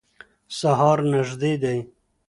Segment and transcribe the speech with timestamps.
[0.57, 1.77] سهار نږدې دی.